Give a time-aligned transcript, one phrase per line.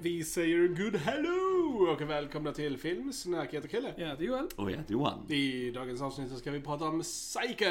[0.00, 3.48] Vi säger good hello och välkomna till Filmsnack.
[3.48, 3.94] Jag heter Kille.
[3.96, 4.46] Ja, det är Joel.
[4.56, 5.32] Och jag heter Johan.
[5.32, 7.64] I dagens avsnitt så ska vi prata om Psycho.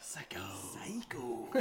[0.00, 0.38] Psycho.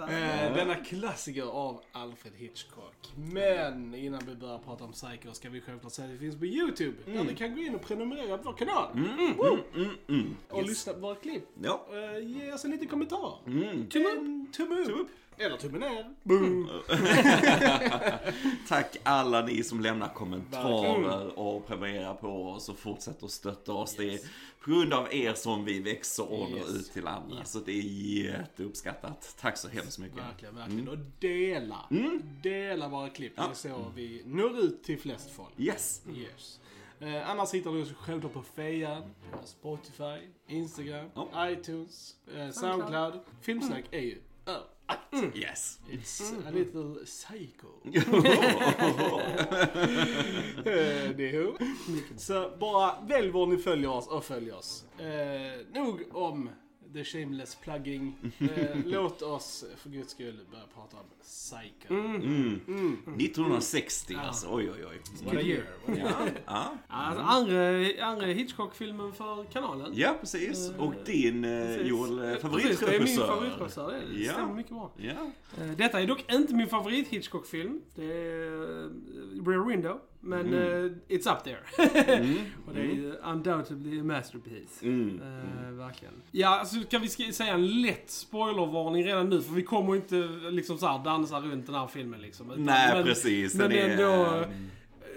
[0.00, 3.12] Eh, denna klassiker av Alfred Hitchcock.
[3.16, 6.46] Men innan vi börjar prata om Psycho ska vi självklart säga att det finns på
[6.46, 6.96] YouTube.
[7.06, 8.88] Där ni kan gå in och prenumerera på vår kanal.
[9.36, 9.58] Woo!
[9.74, 10.36] Mm, mm.
[10.48, 11.44] Och lyssna på våra klipp.
[11.62, 11.86] Ja.
[11.92, 13.34] Eh, ge oss en liten kommentar.
[13.46, 13.86] Mm.
[13.88, 14.52] Tumme upp.
[14.52, 15.08] Tumme upp.
[15.40, 16.14] Eller tumme ner.
[16.22, 16.68] Boom.
[18.68, 23.94] Tack alla ni som lämnar kommentarer och prenumererar på oss och fortsätter att stötta oss.
[23.96, 24.18] Det är
[24.64, 26.68] på grund av er som vi växer och når Yes.
[26.70, 27.38] ut till andra.
[27.38, 27.52] Yes.
[27.52, 27.82] Så det är
[28.24, 29.36] jätteuppskattat.
[29.40, 30.18] Tack så hemskt mycket.
[30.18, 30.88] Verkligen, verkligen.
[30.88, 31.76] Och dela.
[32.42, 33.36] Dela våra klipp.
[33.36, 35.50] Det är så vi når ut till flest folk.
[35.56, 36.02] Yes.
[36.16, 36.60] Yes.
[37.00, 39.02] Eh, annars hittar du oss självklart på Fejan,
[39.44, 41.50] Spotify, Instagram, Ja.
[41.50, 43.20] iTunes, eh, Soundcloud.
[43.40, 44.18] Filmsnack är ju
[45.12, 45.36] överallt.
[45.36, 45.78] Yes.
[45.90, 47.68] It's a little psycho.
[51.16, 51.54] Det är hur.
[52.16, 54.84] Så bara välj var ni följer oss och följ oss.
[54.98, 56.50] Eh, nog om
[56.92, 58.14] the shameless plugging.
[58.40, 61.94] Eh, låt oss för guds skull börja prata om Psycho.
[61.94, 62.60] Mm.
[63.18, 64.46] 1960 alltså.
[64.50, 65.00] Oj, oj, oj.
[65.24, 65.64] What a year.
[65.86, 66.12] What a year.
[66.16, 66.72] Ja, ja.
[66.88, 69.90] Alltså, andra, andra Hitchcock-filmen för kanalen.
[69.94, 70.70] ja, precis.
[70.78, 71.86] Och din eh, Precis.
[71.88, 73.26] Joel eh, Precis, det är min favoritregissör.
[73.26, 73.90] favoritregissör.
[74.12, 74.32] Det Ja.
[74.32, 74.92] stämmer mycket bra.
[74.96, 75.30] Ja.
[75.64, 77.80] Eh, Detta är dock inte min favorit Hitchcock-film.
[77.94, 78.90] Det är eh,
[79.46, 80.00] Rear Window.
[80.22, 80.84] Men Mm.
[81.08, 81.58] eh, it's up there.
[82.66, 84.82] Och det är ju undoubtedly a masterpiece.
[84.82, 85.20] Mm.
[85.22, 86.14] Eh, verkligen.
[86.30, 89.42] Ja, alltså kan vi säga en lätt spoilervarning redan nu?
[89.42, 90.16] För vi kommer ju inte
[90.50, 92.50] liksom så här dansa runt den här filmen liksom.
[92.50, 93.54] Utan- Nej, men, precis.
[93.54, 94.44] Men Den är- ändå...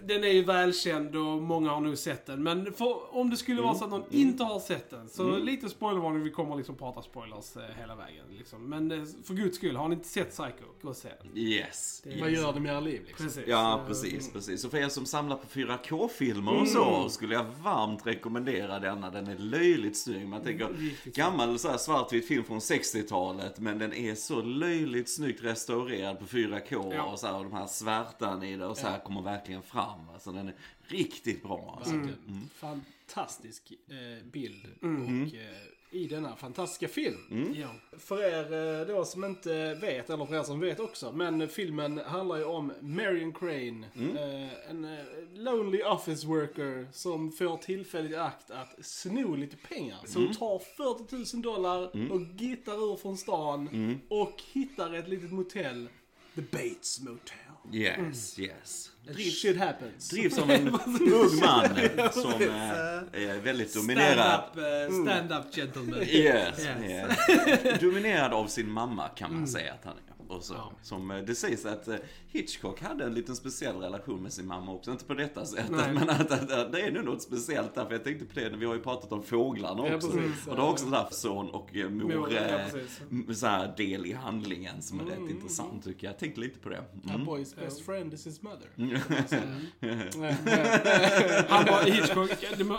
[0.07, 2.43] Den är ju välkänd och många har nog sett den.
[2.43, 5.09] Men för, om det skulle vara så att någon inte har sett den.
[5.09, 6.23] Så lite spoilervarning.
[6.23, 8.25] Vi kommer liksom prata spoilers eh, hela vägen.
[8.37, 8.69] Liksom.
[8.69, 11.37] Men eh, för guds skull, har ni inte sett Psycho, gå och se den.
[11.37, 12.01] Yes.
[12.03, 13.25] Det är- Vad gör det med era liv liksom?
[13.25, 13.43] Precis.
[13.47, 14.65] Ja, precis, precis.
[14.65, 19.09] Och för er som samlar på 4K-filmer och så skulle jag varmt rekommendera denna.
[19.09, 20.27] Den är löjligt snygg.
[20.27, 25.09] Man tänker Riktigt gammal så här svartvit film från 60-talet men den är så löjligt
[25.09, 27.03] snyggt restaurerad på 4K Ja.
[27.03, 29.92] och så här, och de här svärtan i det och så här kommer verkligen fram.
[30.13, 30.55] Alltså den är
[30.87, 31.95] riktigt bra alltså.
[31.95, 32.49] Verkligen.
[32.55, 35.57] Fantastisk eh, bild och eh,
[35.93, 37.53] i denna fantastiska film.
[37.55, 37.97] Ja.
[37.97, 41.97] För er eh, då som inte vet, eller för er som vet också, men filmen
[41.97, 43.87] handlar ju om Marion Crane.
[43.95, 49.97] Eh, en eh, lonely office worker som får tillfälligt i akt att sno lite pengar.
[50.05, 53.69] Så hon tar 40 000 dollar och gittar ur från stan
[54.09, 55.89] och hittar ett litet motell.
[56.35, 57.37] The Bates Motel.
[57.71, 58.89] Yes, yes.
[59.13, 60.09] Drivs shit happens.
[60.09, 61.69] Drivs av en ung man
[62.13, 64.43] som eh, är väldigt dominerad.
[64.51, 65.99] Stand-up uh, stand up gentleman.
[66.03, 67.17] Yes, Yes.
[67.63, 67.79] yes.
[67.81, 70.22] Dominerad av sin mamma kan man säga att han är.
[70.27, 70.71] Och så, Ja.
[70.81, 71.95] som eh, det sägs att eh,
[72.27, 74.91] Hitchcock hade en liten speciell relation med sin mamma också.
[74.91, 75.93] Inte på detta sättet, Nej.
[75.93, 77.85] men att, att, att det är nog något speciellt där.
[77.85, 80.11] För jag tänkte på det, vi har ju pratat om fåglarna Ja, också.
[80.11, 80.47] precis.
[80.47, 83.01] och det har också haft son och mor, Mor, ja, eh, precis.
[83.11, 86.13] m- så här, del i handlingen som är rätt intressant tycker jag.
[86.13, 86.79] Jag tänkte lite på det.
[86.79, 87.27] A Mm.
[87.27, 88.67] boy's best friend is his mother.
[91.49, 92.29] Han, var, Hitchcock,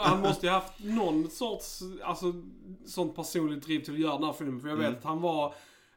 [0.00, 2.32] han måste ju haft någon sorts, alltså,
[2.86, 4.60] sånt personligt driv till att göra den här filmen.
[4.60, 5.54] För jag vet att han var,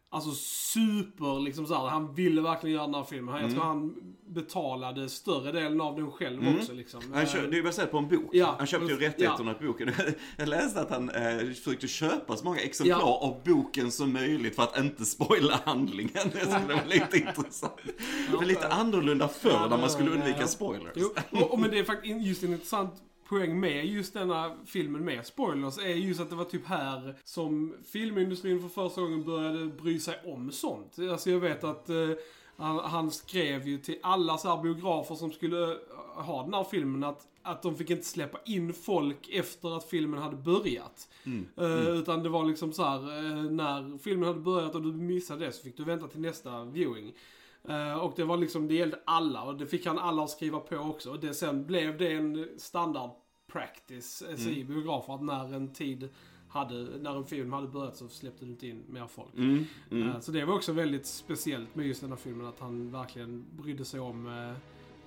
[0.09, 0.31] alltså
[0.73, 3.41] super, liksom så här, Han ville verkligen göra den här filmen.
[3.41, 3.95] Jag tror han
[4.29, 7.01] betalade större delen av den själv också liksom.
[7.13, 8.29] Han kö- det är baserat på en bok.
[8.31, 9.91] Ja, han köpte ju rättigheterna till boken.
[10.37, 13.19] Jag läste att han eh, försökte köpa så många exemplar Ja.
[13.21, 16.11] av boken som möjligt för att inte spoila handlingen.
[16.33, 17.73] Det skulle vara lite intressant.
[18.31, 20.93] Det var lite annorlunda förr när man skulle undvika spoilers.
[20.95, 22.93] Jo, och, och men det är faktiskt just en intressant
[23.29, 27.75] poäng med just denna filmen med spoilers är just att det var typ här som
[27.91, 30.99] filmindustrin för första gången började bry sig om sånt.
[31.11, 32.09] Alltså jag vet att eh,
[32.57, 35.77] han, han skrev ju till alla så här biografer som skulle eh,
[36.15, 40.19] ha den här filmen att, att de fick inte släppa in folk efter att filmen
[40.21, 41.07] hade börjat.
[41.57, 45.45] Eh, Utan det var liksom så här eh, när filmen hade börjat och du missade
[45.45, 47.13] det så fick du vänta till nästa viewing.
[47.67, 50.59] Eh, och det var liksom, det gällde alla och det fick han alla att skriva
[50.59, 51.11] på också.
[51.11, 53.09] Och det, sen blev det en standard
[53.51, 56.09] practice alltså i biografer att när en tid
[56.49, 59.33] hade, när en film hade börjat så släppte du inte in mer folk.
[59.33, 60.09] Mm, mm.
[60.09, 63.45] Eh, så det var också väldigt speciellt med just den här filmen att han verkligen
[63.51, 64.53] brydde sig om eh,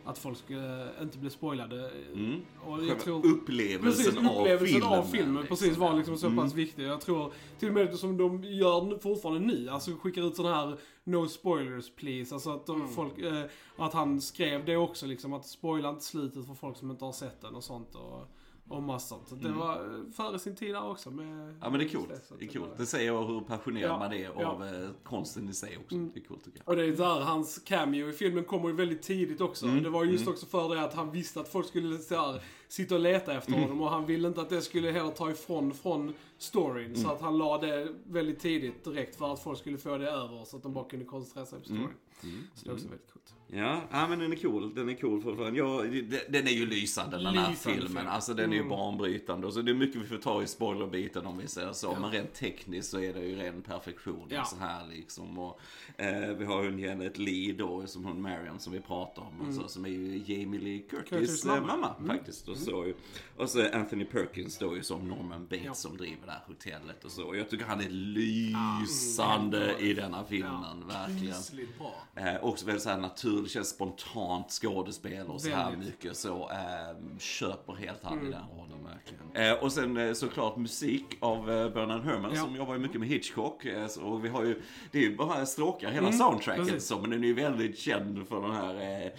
[0.05, 1.91] att folk skulle eh, inte bli spoilade.
[2.15, 2.41] Mm.
[2.67, 3.27] Och jag tror...
[3.27, 5.13] upplevelsen, Precis, upplevelsen av av filmen.
[5.13, 5.57] filmen, liksom.
[5.57, 6.57] precis var liksom så pass Mm.
[6.57, 6.85] viktig.
[6.85, 10.77] Jag tror till och med som de gör fortfarande nu, alltså skickar ut sådana här
[11.05, 12.35] No spoilers please.
[12.35, 13.45] Alltså att de, folk, eh,
[13.77, 17.13] att han skrev det också liksom, att spoila inte slutet för folk som inte har
[17.13, 17.95] sett den och sånt.
[17.95, 18.29] Och,
[18.71, 19.29] och massa sånt.
[19.29, 21.55] Så Det var eh, före sin tid där också med...
[21.61, 22.25] Ja men det är coolt.
[22.29, 22.77] Så Det är coolt.
[22.77, 24.47] Det säger hur passionerad Ja, man är ja.
[24.47, 25.97] av eh, konsten i sig också.
[25.97, 26.69] Det är coolt tycker jag.
[26.69, 29.67] Och det är där hans cameo i filmen kommer ju väldigt tidigt också.
[29.67, 32.43] Mm, Det var just också för det att han visste att folk skulle så här,
[32.69, 33.63] sitta och leta efter Mm.
[33.63, 36.85] honom och han ville inte att det skulle heller ta ifrån från storyn.
[36.87, 36.97] Mm.
[36.97, 40.45] Så att han la det väldigt tidigt direkt för att folk skulle få det över
[40.45, 41.89] så att de bara kunde koncentrera sig på storyn.
[42.23, 42.43] Mm.
[42.55, 43.35] Så det är också väldigt coolt.
[43.53, 44.75] Ja, ja, men den är cool.
[44.75, 45.59] Den är cool fortfarande.
[45.59, 45.83] Ja,
[46.29, 47.97] den är ju lysande den här Lysande filmen.
[47.97, 48.09] film.
[48.09, 48.69] Alltså den är ju Mm.
[48.71, 49.47] banbrytande.
[49.47, 51.97] Och så det är mycket vi får ta i spoilerbiten om vi säger så.
[52.01, 54.27] Men rent tekniskt så är det ju ren perfektion.
[54.29, 54.45] Ja.
[54.45, 55.39] Så här liksom.
[55.39, 55.61] Och,
[55.97, 59.49] eh, vi har ju Janet Lee då, som hon Marion som vi pratar om.
[59.49, 61.77] Och så, som är ju Jamie Lee Curtis, Curtis mamma.
[61.77, 62.49] mamma faktiskt.
[62.49, 62.93] Och, så,
[63.37, 65.75] och så Anthony Perkins då ju som Norman Bates Ja.
[65.75, 67.25] som driver det här hotellet och så.
[67.25, 70.87] Och jag tycker han är lysande i denna filmen.
[70.89, 71.35] Verkligen.
[71.35, 71.95] Rysligt bra.
[72.17, 76.51] Eh, också väldigt såhär naturligt, känns spontant skådespel och så här mycket så.
[76.51, 79.51] Eh, köper helt han i den rollen verkligen.
[79.53, 82.43] Eh, och sen eh, såklart musik av eh, Bernard Herrmann Ja.
[82.45, 83.65] som jobbar ju mycket med Hitchcock.
[83.65, 86.87] Eh, och vi har ju, det är ju bara stråkar hela soundtracket precis.
[86.89, 89.11] så, men den är ju väldigt känd för den här eh,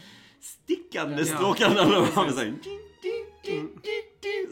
[0.42, 1.25] stickande Ja.
[1.25, 1.75] stråkarna.
[1.75, 2.54] Där man säger,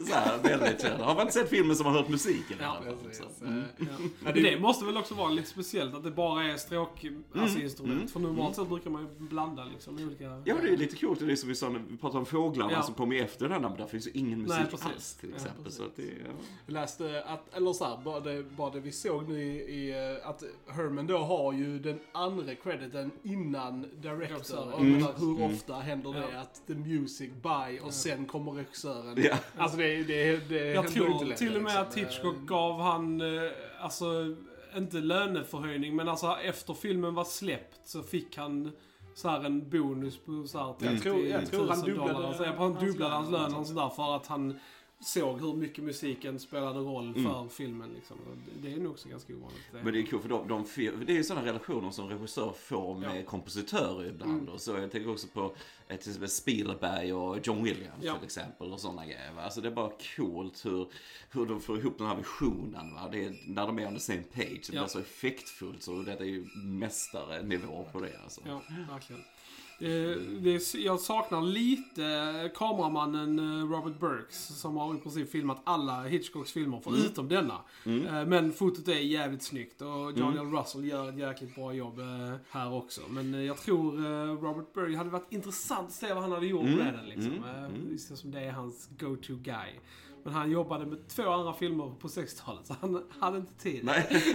[0.08, 1.00] så här, väldigt känd.
[1.00, 2.76] Har man inte sett filmen som har hört musiken Ja.
[3.06, 3.42] Precis.
[3.42, 3.62] Mm.
[4.20, 7.24] Men det måste väl också vara lite speciellt att det bara är stråk, Mm.
[7.34, 8.10] alltså instrument.
[8.10, 10.24] För normalt sett brukar man ju blanda liksom olika...
[10.44, 11.20] Ja, det är lite coolt.
[11.20, 12.82] Det är som vi sa när vi pratade om fåglarna Ja.
[12.82, 15.28] som kom ju efter den här, men där finns ju ingen musik Nej, alls till
[15.30, 15.64] Ja, exempel.
[15.64, 15.78] precis.
[15.78, 16.32] så att det, ja.
[16.66, 20.18] Jag läste att, eller så här, bara det, bara det vi såg nu i, i
[20.24, 24.72] att Herman då har ju den andra crediten innan director.
[24.72, 24.92] Och Mm.
[24.92, 26.40] menar, hur ofta händer det Ja.
[26.40, 29.14] att the music by och sen kommer regissören.
[29.60, 32.28] Alltså det, det, det Jag inte tror längre, till och med att liksom.
[32.28, 34.06] Hitchcock gav han, eh, alltså,
[34.76, 38.72] inte löneförhöjning, men alltså efter filmen var släppt så fick han
[39.14, 42.12] så här en bonus på så här 30 Jag tror- jag tror han 000 dubblade
[42.12, 42.32] dollar.
[42.32, 44.58] Så jag- Han hans dubblade hans lön och sådär för att han
[45.00, 47.90] såg hur mycket musiken spelade roll för filmen.
[47.94, 48.16] Liksom.
[48.62, 49.60] Det- är nog också ganska ovanligt.
[49.72, 50.64] Det- Men det är kul för de, de,
[51.06, 53.12] det är ju sådana relationer som regissör får med Ja.
[53.12, 53.24] Mm.
[53.24, 54.48] kompositörer ibland.
[54.48, 55.54] Och så jag tänker också på
[55.88, 58.14] till exempel Spielberg och John Williams Ja.
[58.16, 58.72] till exempel.
[58.72, 59.32] Och sådana grejer.
[59.32, 59.42] Va?
[59.42, 60.86] Alltså det är bara coolt hur,
[61.30, 62.94] hur de får ihop den här visionen.
[62.94, 63.08] Va?
[63.12, 64.46] Det är, när de är on the same page.
[64.70, 64.80] Det Ja.
[64.82, 65.82] blir så effektfullt.
[65.82, 68.18] Så det är ju mästare nivå på det.
[68.22, 68.40] Alltså.
[68.46, 69.24] Ja, verkligen.
[69.80, 76.52] Eh, jag saknar lite kameramannen eh, Robert Burks som har i princip filmat alla Hitchcocks
[76.52, 77.54] filmer förutom denna.
[77.84, 80.52] Eh, Men fotot är jävligt snyggt och John L.
[80.52, 82.00] Russell gör ett jäkligt bra jobb
[82.50, 83.00] här också.
[83.10, 83.92] Men jag tror
[84.40, 87.44] Robert Burke hade varit intressant att se vad han hade gjort med den liksom.
[87.44, 89.70] Eh, Just som det är hans go-to guy.
[90.24, 94.06] Men han jobbade med två andra filmer på 60-talet så han hade inte tid Nej.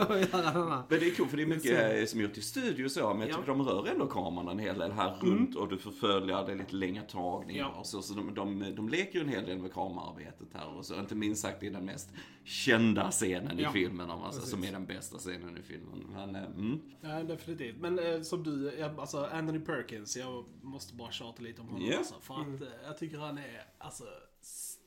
[0.00, 0.82] att göra den här.
[0.88, 3.28] Men det är kul för det är mycket som gjort i studio så, men jag
[3.30, 3.34] Ja.
[3.34, 6.52] tycker de rör ändå kameran en hel del här runt och du får följa det
[6.52, 7.80] är lite längre tagningar Ja.
[7.80, 8.02] och så.
[8.02, 10.94] Så de, de, de leker ju en hel del med kamerarbetet här och så.
[10.94, 12.10] Inte minst sagt i den mest
[12.44, 13.70] kända scenen Ja.
[13.70, 14.50] i filmen, om Precis.
[14.50, 16.04] som är den bästa scenen i filmen.
[16.12, 16.80] Men, eh, mm.
[17.00, 17.76] Ja, definitivt.
[17.80, 21.88] Men eh, som du, ja, alltså Anthony Perkins, jag måste bara tjata lite om honom
[21.90, 21.98] Ja.
[21.98, 22.14] alltså.
[22.20, 24.04] För att eh, jag tycker han är alltså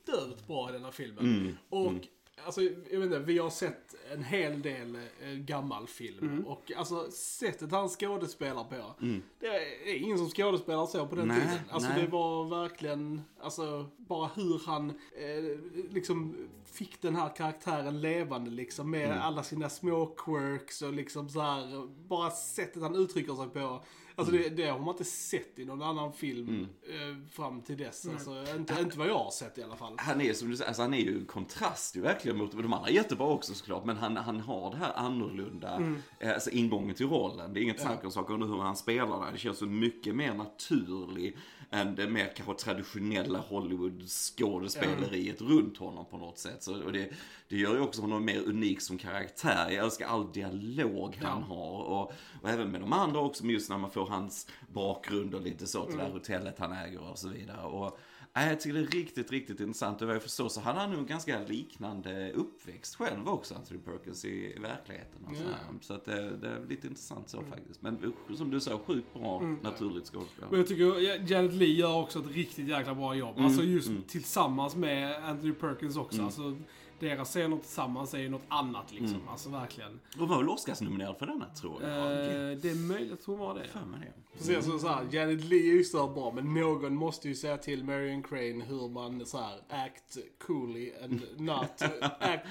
[0.02, 1.58] stört bra i den här filmen.
[1.68, 1.92] Och
[2.44, 2.70] Alltså, jag
[3.00, 6.44] vet inte, vi har sett en hel del eh, gammal film.
[6.46, 8.94] Och alltså, sättet han skådespelar på.
[9.40, 11.58] Det är ingen som skådespelar så på den Nej, tiden.
[11.70, 12.02] Alltså nej.
[12.02, 15.58] det var verkligen, alltså bara hur han eh,
[15.90, 18.90] liksom fick den här karaktären levande liksom.
[18.90, 19.20] Med Mm.
[19.22, 21.86] alla sina små quirks och liksom så här.
[22.08, 23.84] Bara sättet han uttrycker sig på.
[24.20, 24.56] Alltså Mm.
[24.56, 28.08] det, det har man inte sett i någon annan film eh, fram till dess.
[28.12, 29.94] Alltså, inte, inte vad jag har sett i alla fall.
[29.98, 32.72] Han är som du säger, alltså han är ju en kontrast ju verkligen mot, de
[32.72, 36.94] andra är jättebra också såklart, men han, han har det här annorlunda, eh, alltså ingången
[36.94, 37.54] till rollen.
[37.54, 39.32] Det är inget snack om saker om hur han spelar där.
[39.32, 41.36] Det känns så mycket mer naturlig
[41.72, 46.62] än det mer kanske traditionella Hollywood-skådespeleriet runt honom på något sätt.
[46.62, 47.10] Så, och det,
[47.48, 49.70] det gör ju också honom mer unik som karaktär.
[49.70, 52.12] Jag älskar all dialog han har och,
[52.42, 55.66] och även med de andra också, men just när man får hans bakgrund och lite
[55.66, 57.62] så till det här hotellet han äger och så vidare.
[57.66, 57.98] Och,
[58.32, 60.02] Nej, jag tycker det är riktigt, riktigt intressant.
[60.02, 63.80] Och vad jag förstår så hade han nog en ganska liknande uppväxt själv också, Anthony
[63.80, 65.24] Perkins, i, i verkligheten.
[65.24, 65.58] Och så, här.
[65.80, 67.82] så att det, det är lite intressant så faktiskt.
[67.82, 70.44] Men som du sa, sjukt bra naturligt skådespel.
[70.50, 73.34] Men jag tycker Janet Lee gör också ett riktigt jäkla bra jobb.
[73.34, 76.22] Mm, Alltså just tillsammans med Anthony Perkins också.
[76.22, 76.56] Alltså,
[77.00, 79.06] deras scener tillsammans är ju något annat liksom.
[79.16, 79.28] Mm.
[79.28, 80.00] Alltså verkligen.
[80.18, 81.90] Hon var väl Oscarsnominerad för denna, tror jag.
[81.90, 83.68] Eh, det är möjligt att hon var det.
[83.68, 84.38] För mig det.
[84.38, 87.84] Precis som såhär, Janet Leigh är ju så bra, men någon måste ju säga till
[87.84, 91.82] Marion Crane hur man såhär act coolly and not
[92.20, 92.46] act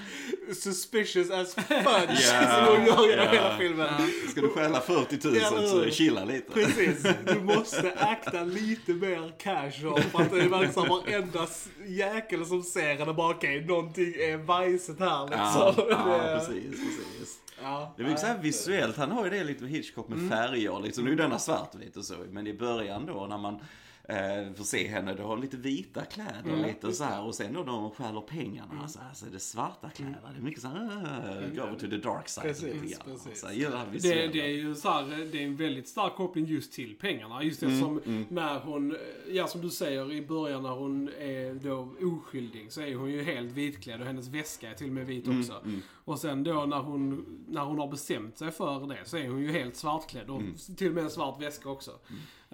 [0.54, 2.30] suspicious as fudge.
[2.32, 3.32] Ja, som hon gör genom ja.
[3.32, 3.88] hela filmen.
[4.32, 6.52] Ska du stjäla 40 000 Eller så chilla lite.
[6.52, 12.46] Precis, du måste akta lite mer casual för att det verkar som varenda s- jäkel
[12.46, 15.86] som ser henne bara okej, någonting är bajset här Ja, liksom.
[15.90, 17.40] ja, Det- precis, precis.
[17.62, 20.30] ja, Det mycket så här visuellt, han har ju det lite med Hitchcock med Mm.
[20.30, 21.04] färger liksom.
[21.06, 23.60] Nu är denna svartvit och så, men i början då när man
[24.10, 26.62] eh, får se henne, då har lite vita kläder Mm.
[26.66, 29.40] lite så här och sen då när hon stjäler pengarna så, här, så är det
[29.40, 30.20] svarta kläder.
[30.34, 32.56] Det är mycket så här, uh, go over to the dark side Mm.
[32.56, 33.16] Precis, lite grann.
[33.18, 33.42] precis.
[33.42, 36.46] Så här, gillar Det, det är ju så här, det är en väldigt stark koppling
[36.46, 37.44] just till pengarna.
[37.44, 38.98] Just det som när hon,
[39.28, 43.24] ja som du säger i början när hon är då oskyldig så är hon ju
[43.24, 45.64] helt vitklädd och hennes väska är till och med vit också.
[46.06, 49.42] Och sen då när hon, när hon har bestämt sig för det så är hon
[49.42, 50.42] ju helt svartklädd och
[50.78, 51.92] till och med en svart väska också.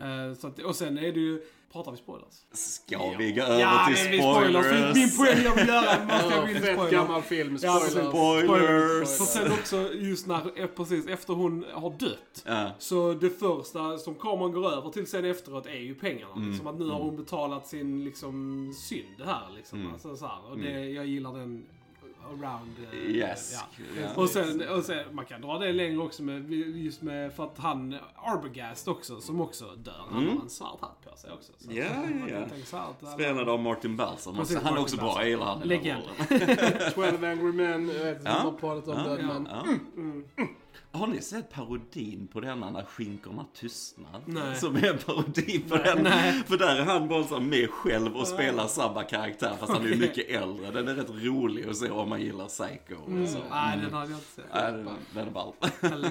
[0.02, 2.34] Eh, så att, och sen är det ju, pratar vi spoilers?
[2.52, 4.66] Ska vi gå över Ja, till men vi spoilers.
[4.66, 4.96] spoilers?
[4.96, 6.90] Min poäng jag vill göra måste jag Ja, vill spoila.
[6.90, 8.44] gammal film, Ja, spoilers.
[8.44, 9.18] spoilers.
[9.18, 12.44] För sen också just när, eh, precis efter hon har dött.
[12.46, 12.72] Ja.
[12.80, 16.34] Så det första som kameran går över till sen efteråt är ju pengarna.
[16.36, 16.58] Mm.
[16.58, 19.80] Som att nu har hon betalat sin liksom synd här liksom.
[19.82, 19.94] Mm.
[19.94, 20.52] Alltså, så här.
[20.52, 21.66] Och det, jag gillar den
[22.29, 22.72] around.
[22.94, 23.53] eh, Yes.
[23.53, 23.84] Ja.
[24.01, 24.22] Ja.
[24.22, 27.58] Och sen, och sen, man kan dra det längre också med, just med, för att
[27.58, 29.94] han, Arbogast också, som också dör.
[30.10, 31.51] Han har en svart hatt på sig också.
[31.58, 32.27] Så Mm.
[32.29, 32.79] Ja, ja.
[33.01, 34.36] alla- Spelad av Martin Balsam.
[34.36, 35.60] Precis, Han är också bra, jag gillar han.
[35.60, 36.03] Legend.
[36.29, 36.91] rollen.
[36.96, 38.38] 12 Angry Men, jag vet inte Ja.
[38.39, 39.25] om man pratat om Ja, den,
[39.96, 40.25] men...
[40.96, 44.22] Har ni sett parodin på denna när skinkorna tystnar?
[44.25, 44.56] Nej.
[44.56, 46.04] Som är en parodi på den.
[46.04, 46.44] Nej.
[46.48, 50.30] För där är han bara med själv och spelar samma karaktär fast han är mycket
[50.30, 50.72] äldre.
[50.72, 52.96] Den är rätt rolig att se om man gillar Psycho.
[52.96, 53.40] och Så.
[53.50, 54.46] Nej, den hade jag inte sett.
[54.54, 55.54] Ja, den, den är ball.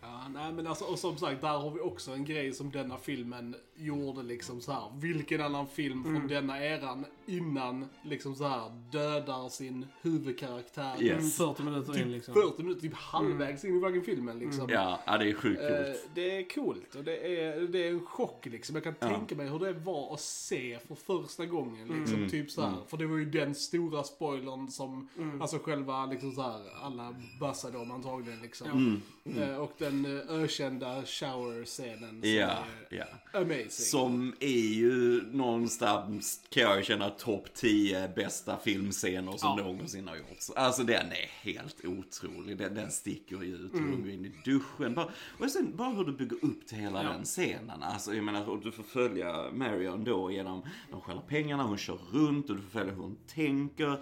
[0.00, 2.96] Ja, nej men alltså, och som sagt, där har vi också en grej som denna
[2.98, 4.92] filmen gjorde liksom så här.
[4.94, 11.02] Vilken annan film från denna eran innan liksom så här dödar sin huvudkaraktär.
[11.02, 11.40] Yes.
[11.40, 12.34] Mm, 40 minuter in Typ liksom.
[12.34, 14.66] 40 minuter, typ halvvägs in i fucking filmen liksom.
[14.70, 16.08] Ja, ja, det är sjukt Eh, coolt.
[16.14, 18.74] det är coolt och det är, det är en chock liksom.
[18.76, 19.08] Jag kan Ja.
[19.08, 22.16] tänka mig hur det var att se för första gången liksom.
[22.16, 22.30] Mm.
[22.30, 22.74] Typ så här.
[22.88, 25.08] För det var ju den stora spoilern som,
[25.40, 29.02] alltså själva liksom så här, alla bussade om antagligen liksom.
[29.38, 32.20] Eh, och den eh, ökända shower-scenen.
[32.22, 32.58] som Ja,
[32.90, 33.04] är ja.
[33.40, 33.70] Amazing.
[33.70, 39.64] Som är ju någonstans, kan jag känna, topp 10 bästa filmscener som Ja.
[39.64, 40.50] någonsin har gjorts.
[40.56, 42.56] Alltså den är helt otrolig.
[42.58, 43.72] Den, den sticker ju ut.
[43.72, 44.94] De går in i duschen.
[44.94, 45.08] Bara,
[45.40, 47.08] och sen bara hur du bygger upp till hela Ja.
[47.10, 47.82] den scenen.
[47.82, 51.98] Alltså jag menar, och du får följa Marion då genom, de stjäler pengarna, hon kör
[52.12, 53.98] runt och du får följa hur hon tänker.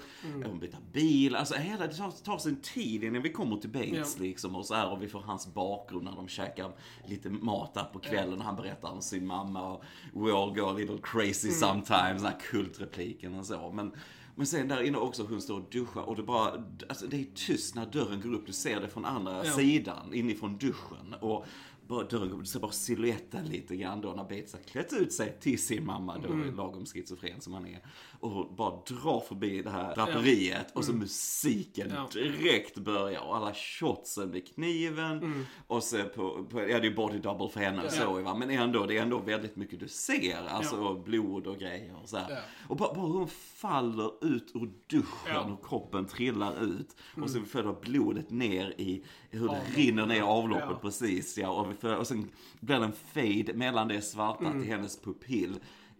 [0.47, 1.37] Hon byter bil.
[1.37, 4.23] Alltså hela, det tar, tar sin tid innan vi kommer till Bates Ja.
[4.25, 4.57] liksom.
[4.57, 6.73] Och så här och vi får hans bakgrund när de käkar
[7.07, 10.63] lite mat där på kvällen och han berättar om sin mamma och we all go
[10.67, 13.73] a little crazy sometimes, den här kultrepliken och så.
[13.73, 13.93] Men,
[14.35, 17.27] men sen där inne också hon står och duschar och det bara, alltså det är
[17.35, 19.53] tyst när dörren går upp, du ser det från andra Ja.
[19.53, 21.15] sidan, inifrån duschen.
[21.21, 21.47] Och
[21.89, 25.63] bara dörren ser bara siluetten lite grann då när Bates har klätt ut sig till
[25.63, 27.79] sin mamma då, lagom schizofren som han är.
[28.21, 32.09] Och bara drar förbi det här draperiet och så musiken Ja.
[32.13, 37.19] direkt börjar och alla shotsen med kniven och så på, på, ja det är body
[37.19, 40.47] double för henne och så va, men ändå, det är ändå väldigt mycket du ser,
[40.49, 41.03] alltså Ja.
[41.05, 42.31] blod och grejer och så här.
[42.31, 42.39] Ja.
[42.69, 45.41] Och bara, bara hur hon faller ut ur duschen Ja.
[45.41, 45.53] Mm.
[45.53, 50.67] och kroppen trillar ut och så följer blodet ner i hur det rinner ner avloppet
[50.71, 50.79] Ja.
[50.83, 52.29] precis ja och, följer, och sen
[52.61, 54.61] blir det en fade mellan det svarta Mm.
[54.63, 55.59] till hennes pupill.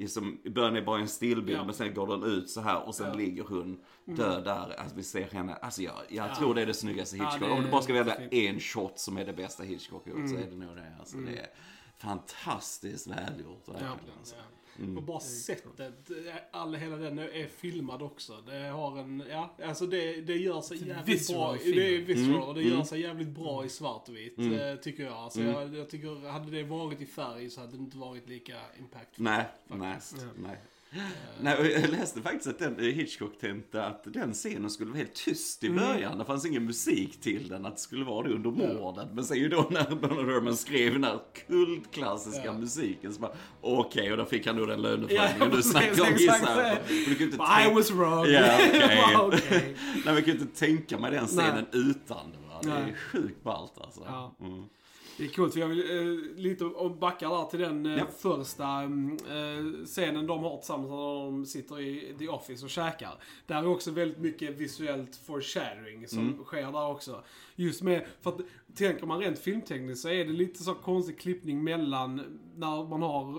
[0.09, 1.55] Som, I början är bara en stillbild Ja.
[1.55, 1.67] Mm.
[1.67, 4.81] men sen går den ut så här och sen ligger hon död där.
[4.81, 7.49] Alltså vi ser henne, alltså jag, jag tror det är det snyggaste Ja, Hitchcock.
[7.49, 8.15] det Om du bara ska välja.
[8.15, 8.29] Mm.
[8.55, 10.93] en shot som är det bästa Hitchcock gjort så är det nog det.
[10.99, 11.47] Alltså, Det är
[11.99, 13.93] fantastiskt välgjort verkligen.
[14.19, 14.35] alltså.
[14.97, 16.11] Och bara sättet,
[16.51, 18.33] all, hela den är filmad också.
[18.47, 21.65] Det har en, ja, alltså det, det gör sig jävligt visceral bra.
[21.65, 21.77] film.
[21.77, 22.73] Det är visceral och det Mm.
[22.73, 25.13] gör sig jävligt bra i svartvit, eh, tycker jag.
[25.13, 28.57] Alltså jag, jag tycker, hade det varit i färg så hade det inte varit lika
[28.79, 29.25] impactful.
[29.25, 29.99] Nej, nej,
[30.37, 30.57] nej.
[31.41, 35.15] Nej, och jag läste faktiskt att den, Hitchcock tänkte att den scenen skulle vara helt
[35.15, 36.19] tyst i början.
[36.19, 39.09] Det fanns ingen musik till den, att det skulle vara det under mordet.
[39.13, 42.53] Men sen ju då när Bernard Herrmann skrev den här kultklassiska Ja.
[42.53, 46.17] musiken så bara, okej, och då fick han då den Ja, löneförhöjningen du snackade om
[46.19, 46.79] gissar
[47.39, 47.71] jag.
[47.71, 48.27] I was wrong.
[48.27, 49.17] Ja, okej.
[49.17, 49.77] Okej.
[49.95, 52.39] Nej, men jag ju inte tänka mig den scenen utan det.
[52.49, 52.61] Va?
[52.63, 52.95] Det är Nej.
[53.13, 54.01] sjukt ballt alltså.
[54.07, 54.37] Ja.
[54.41, 54.65] Mm.
[55.19, 56.65] Det är coolt, för jag vill eh, lite
[57.01, 58.07] backa där till den eh, Ja.
[58.19, 63.15] första mm, eh, scenen de har tillsammans när de sitter i The Office och käkar.
[63.47, 66.45] Där är också väldigt mycket visuellt foreshadowing som Mm.
[66.45, 67.23] sker där också.
[67.57, 68.41] Just med, för att
[68.75, 72.17] tänker man rent filmtekniskt så är det lite så konstig klippning mellan
[72.57, 73.37] när man har eh,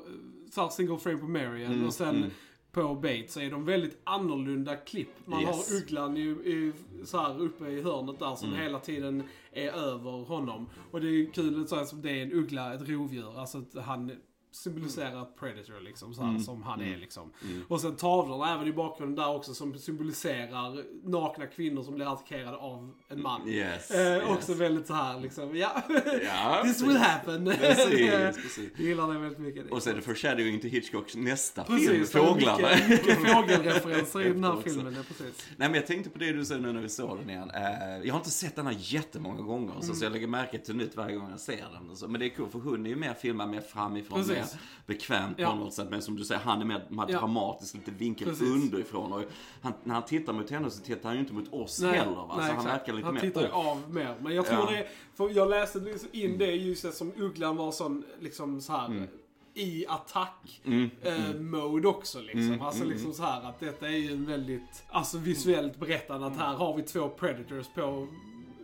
[0.51, 2.29] så här single frame på Marion Mm, och sen mm.
[2.75, 5.09] På Bates är de väldigt annorlunda klipp.
[5.25, 5.71] Man Yes.
[5.71, 6.71] har ugglan i, i,
[7.05, 8.61] så här uppe i hörnet där som Mm.
[8.61, 10.69] hela tiden är över honom.
[10.91, 13.39] Och det är kul så här, som det är en uggla, ett rovdjur.
[13.39, 14.11] Alltså att han
[14.55, 16.41] symboliserar ett predator liksom, så här, Mm.
[16.41, 16.99] som han är Mm.
[16.99, 17.31] liksom.
[17.43, 17.61] Mm.
[17.67, 22.57] Och sen tavlorna även i bakgrunden där också som symboliserar nakna kvinnor som blir attackerade
[22.57, 23.47] av en man.
[23.49, 23.91] Yes.
[23.91, 24.23] Eh, yes.
[24.29, 25.81] Också väldigt så här liksom, ja.
[26.23, 27.45] Ja, This will happen.
[27.59, 28.69] Precis, precis.
[28.77, 29.71] Jag gillar det väldigt mycket.
[29.71, 32.67] Och så är det foreshadowing till Hitchcocks nästa Precis, film, Fåglarna.
[32.69, 34.69] Mycket, mycket fågelreferenser i den här Också.
[34.69, 35.45] filmen, ja, precis.
[35.57, 37.51] Nej men jag tänkte på det du sa nu när vi såg den igen.
[37.55, 37.61] Eh,
[38.03, 39.95] jag har inte sett den här jättemånga gånger så, Mm.
[39.95, 41.57] så jag lägger märke till nytt varje gång jag ser
[42.01, 42.11] den.
[42.11, 44.35] Men det är kul för hon är ju mer filmad mer framifrån, Precis.
[44.35, 44.44] mer
[44.85, 45.49] bekvämt Ja.
[45.51, 45.87] på något sätt.
[45.89, 47.19] Men som du säger, han är mer, mer Ja.
[47.19, 48.47] dramatisk, lite vinkel Precis.
[48.47, 49.13] underifrån.
[49.13, 49.21] Och
[49.61, 52.11] han, när han tittar mot henne så tittar han ju inte mot oss Nej, heller.
[52.15, 52.35] Va?
[52.37, 54.15] nej, så han verkar lite han mer tittar ju av mer.
[54.21, 54.71] Men jag tror Ja.
[54.71, 58.85] det, för jag läste liksom in det ljuset som Ugglan var sån, liksom så här
[58.85, 59.07] Mm.
[59.53, 61.85] i attack Mm, eh, mm.
[61.85, 62.41] också liksom.
[62.41, 66.27] Mm, alltså mm, liksom så här att detta är ju en väldigt, alltså visuellt berättande
[66.27, 68.07] att här har vi två predators på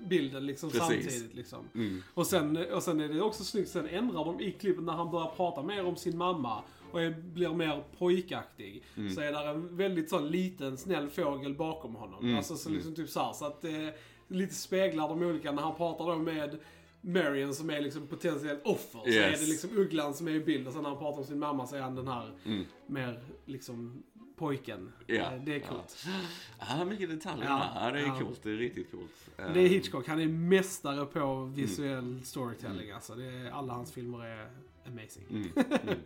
[0.07, 0.87] bilden liksom Precis.
[0.87, 1.59] samtidigt liksom.
[1.75, 2.03] Mm.
[2.13, 5.11] Och sen, och sen är det också snyggt, sen ändrar de i klippet när han
[5.11, 8.83] börjar prata mer om sin mamma och är, blir mer pojkaktig.
[8.97, 9.13] Mm.
[9.13, 12.23] Så är där en väldigt sån liten snäll fågel bakom honom.
[12.23, 12.37] Mm.
[12.37, 13.95] Alltså så liksom typ så här, så att det
[14.27, 16.59] lite speglar de olika när han pratar då med
[17.01, 18.99] Marion som är liksom potentiellt offer.
[18.99, 19.39] Så är Yes.
[19.39, 21.67] det liksom Ugglan som är i bild och sen när han pratar om sin mamma
[21.67, 22.63] så är han den här Mm.
[22.87, 24.03] mer liksom
[24.45, 24.93] pojken.
[25.07, 25.15] Ja.
[25.15, 26.05] Eh, Det är coolt.
[26.59, 27.45] Ja, mycket detaljer.
[27.45, 28.19] Ja, Ja, det är ja.
[28.19, 28.43] coolt.
[28.43, 29.11] Det är riktigt coolt.
[29.53, 32.23] Det är Hitchcock, han är mästare på visuell Mm.
[32.23, 33.15] storytelling alltså.
[33.15, 34.49] Det är, alla hans filmer är
[34.87, 35.25] amazing.
[35.29, 35.49] Mm.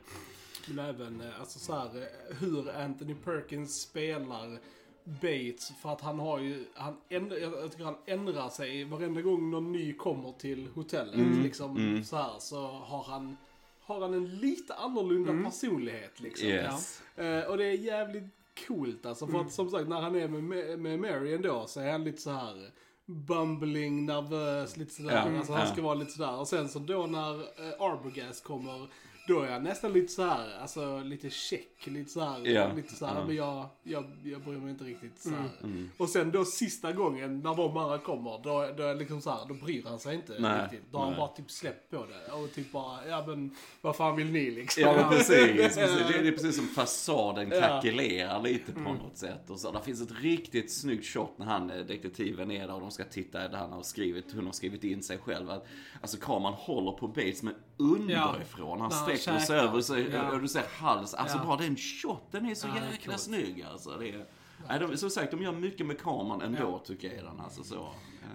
[0.67, 0.75] Mm.
[0.75, 4.59] Men även eh, alltså så här, eh, hur Anthony Perkins spelar
[5.03, 5.71] Bates.
[5.81, 9.71] För att han har ju, han ändrar, jag tycker han ändrar sig varenda gång någon
[9.71, 11.15] ny kommer till hotellet.
[11.15, 12.03] Mm, Liksom mm.
[12.03, 13.37] så här så har han,
[13.81, 15.43] har han en lite annorlunda Mm.
[15.43, 16.47] personlighet liksom.
[16.47, 17.01] Yes.
[17.01, 17.04] Eh,
[17.49, 18.23] och det är jävligt
[18.67, 19.25] coolt alltså.
[19.27, 19.45] För Mm.
[19.47, 22.31] att som sagt när han är med, med Marion då så är han lite så
[22.31, 22.69] här
[23.05, 25.11] bumbling, nervös, lite sådär.
[25.31, 26.39] Ja, alltså han ska vara lite sådär.
[26.39, 28.87] Och sen så då när eh, Arbogast kommer,
[29.27, 32.95] då är han nästan lite så här, alltså lite check, lite så här, Ja, lite
[32.95, 33.25] så här, ja.
[33.25, 35.49] men jag, jag, jag bryr mig inte riktigt så här.
[35.63, 35.89] Mm.
[35.97, 39.39] Och sen då sista gången när de andra kommer, då, då är liksom så här,
[39.47, 40.91] då bryr han sig inte Nej, riktigt.
[40.91, 42.33] Då har han bara typ släppt på det.
[42.33, 44.83] Och typ bara, ja men vad fan vill ni liksom?
[44.83, 45.75] Ja precis, precis.
[45.75, 49.49] Det, är, det är precis som fasaden krackelerar lite på något sätt.
[49.49, 52.81] Och så, där finns ett riktigt snyggt shot när han, eh, detektiven är där och
[52.81, 55.49] de ska titta där han har skrivit, hon har skrivit in sig själv.
[55.49, 55.65] Att,
[56.01, 58.79] alltså kameran håller på Bates men underifrån.
[58.81, 60.31] Han När han sträcker sig över så, Ja.
[60.31, 61.13] och du ser hals.
[61.13, 61.43] Alltså Ja.
[61.45, 63.97] bara den shoten är så Ja, jäkla snygg alltså.
[63.99, 64.25] Det är,
[64.67, 67.39] nej, de, som sagt, de gör mycket med kameran ändå tycker jag den.
[67.39, 67.87] Alltså så.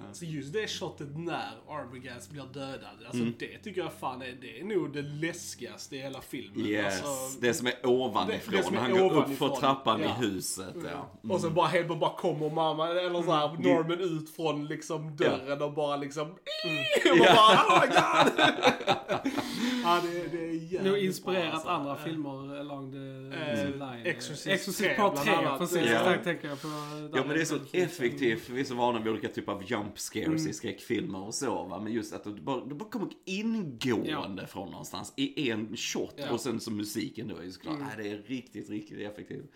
[0.08, 0.14] Ja.
[0.14, 3.34] Så just det shotet när Arbogast blir dödad, alltså Mm.
[3.38, 6.66] det tycker jag fan är, det är nog det läskigaste i hela filmen.
[6.66, 8.50] Yes, Alltså, det som är ovanifrån.
[8.52, 9.48] det- det som är han går upp ovanifrån.
[9.50, 10.06] för trappan Ja.
[10.06, 10.74] i huset.
[10.74, 11.10] Ja.
[11.24, 11.30] Mm.
[11.34, 15.62] Och sen bara helt bara kommer mamma, eller så här, Norman ut från liksom dörren
[15.62, 16.30] och bara liksom...
[17.10, 19.32] Och man bara, oh my god!
[19.84, 21.68] ja, det, det är jävligt Nog inspirerat alltså.
[21.68, 24.06] andra filmer along the Eh, line.
[24.06, 25.58] Exorcist Exorcist 3 Part bland 3, annat.
[25.58, 25.76] precis.
[25.90, 26.02] Ja.
[26.04, 26.68] Där tänker jag på.
[27.14, 29.98] Ja men det är så effektivt, vi är så vana vid olika typer av jump
[29.98, 31.80] scares i skräckfilmer och så va.
[31.80, 36.14] Men just att det bara, det bara kommer ingående från någonstans i en shot.
[36.16, 36.30] Ja.
[36.30, 39.50] Och sen så musiken då är ju såklart, nej, det är riktigt, riktigt effektivt.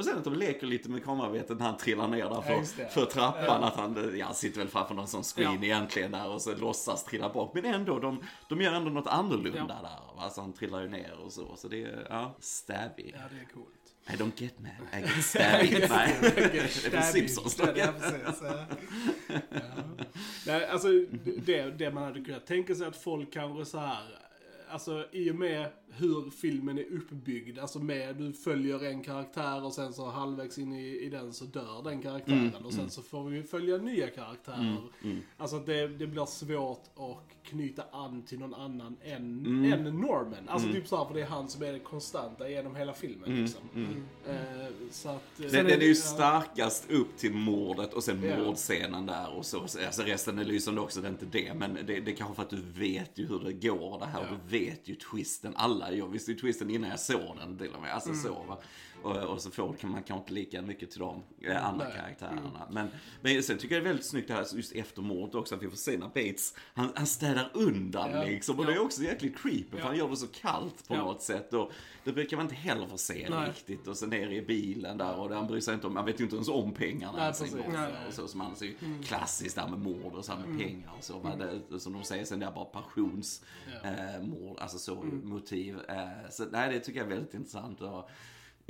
[0.00, 2.82] Och sen att de leker lite med kameravetet när han trillar ner där Ja, för,
[2.82, 2.88] det.
[2.88, 3.64] för trappan.
[3.64, 5.64] Att han, ja, sitter väl framför någon sån screen Ja.
[5.64, 7.54] egentligen där och så låtsas trilla bak.
[7.54, 9.64] Men ändå, de, de gör ändå något annorlunda Ja.
[9.66, 10.16] där.
[10.16, 10.22] Va?
[10.22, 11.56] Alltså han trillar ju ner och så.
[11.56, 13.12] Så det är, ja, stabby.
[13.14, 13.76] Ja, det är coolt.
[14.06, 15.86] I don't get mad, I get stabby.
[15.90, 17.58] Nej, det är från Simpsons.
[17.58, 17.66] Ja,
[17.98, 18.42] precis.
[18.42, 18.66] Ja.
[19.28, 19.60] Ja.
[20.46, 20.88] Nej, alltså
[21.44, 24.16] det, det man hade kunnat tänka sig att folk kanske så här
[24.72, 29.72] Alltså i och med hur filmen är uppbyggd, alltså med du följer en karaktär och
[29.72, 33.24] sen så halvvägs in i, i den så dör den karaktären och sen så får
[33.24, 34.78] vi följa nya karaktärer.
[35.04, 35.20] mm.
[35.36, 39.84] Alltså att det, det blir svårt att knyta an till någon annan än, Mm, än
[39.84, 40.48] Norman.
[40.48, 43.60] Alltså typ såhär, för det är han som är det konstanta genom hela filmen liksom.
[44.26, 44.34] Eh,
[44.90, 45.40] så att...
[45.40, 45.94] eh, Den, den är ju ja.
[45.94, 48.44] starkast upp till mordet och sen Ja.
[48.44, 49.60] mordscenen där och så.
[49.60, 51.54] Alltså resten är lysande också, det är inte det.
[51.54, 54.20] Men det, det är kanske för att du vet ju hur det går det här.
[54.30, 54.36] Ja.
[54.50, 55.52] Du vet ju twisten.
[55.56, 57.94] Alla, jag visste ju twisten innan jag såg den till och med.
[57.94, 58.22] Alltså Mm.
[58.22, 58.58] så va.
[59.02, 61.96] Och, och så får man kanske inte lika mycket till de eh, andra Nej.
[61.96, 62.68] karaktärerna.
[62.70, 62.88] Men,
[63.20, 65.62] men sen tycker jag det är väldigt snyggt det här just efter mordet också att
[65.62, 68.24] vi får se när Bates, han, han städar undan Ja.
[68.24, 68.58] liksom.
[68.58, 69.84] Och det är också jäkligt creepy för Ja.
[69.86, 70.98] han gör det så kallt på Ja.
[71.04, 71.54] något sätt.
[71.54, 71.72] Och
[72.10, 73.48] det brukar man inte heller få se Nej.
[73.48, 73.86] riktigt.
[73.86, 76.24] Och så ner i bilen där och han bryr sig inte om, man vet ju
[76.24, 77.40] inte ens om pengarna Nej, ens.
[78.08, 81.04] Och så som annars är ju klassiskt där med mord och så med pengar och
[81.04, 81.20] så.
[81.22, 83.48] Men det, som de säger sen det är bara passionsmord,
[83.84, 85.78] eh, mord, alltså så motiv.
[85.88, 87.80] Eh, så nej, det tycker jag är väldigt intressant.
[87.80, 88.10] Och,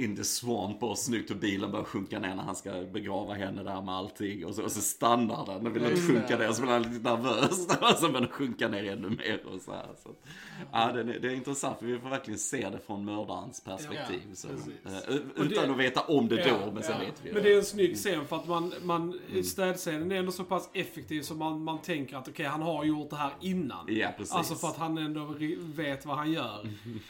[0.05, 3.63] in the swamp och snyggt och bilen börjar sjunka ner när han ska begrava henne
[3.63, 4.47] där med allting.
[4.47, 7.11] Och så, och så stannar den, den vill inte sjunka ner, så blir han lite
[7.17, 7.67] nervös.
[7.81, 9.87] Och så börjar den sjunka ner ännu mer och så här.
[10.03, 10.11] Så,
[10.73, 14.21] ja, det, är, det är intressant för vi får verkligen se det från mördarens perspektiv.
[14.29, 17.07] Ja, så, eh, utan att veta om det Ja, då, men sen ja.
[17.07, 19.45] vet vi Men det är en snygg scen för att man, man Mm.
[19.45, 23.11] städscenen är ändå så pass effektiv så man, man tänker att okej, han har gjort
[23.11, 23.87] det här innan.
[23.89, 24.35] Ja, precis.
[24.35, 26.69] Alltså för att han ändå vet vad han gör.